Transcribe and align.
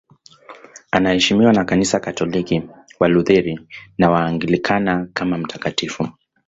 Anaheshimiwa 0.91 1.53
na 1.53 1.65
Kanisa 1.65 1.99
Katoliki, 1.99 2.63
Walutheri 2.99 3.59
na 3.97 4.09
Waanglikana 4.09 5.07
kama 5.13 5.37
mtakatifu. 5.37 6.09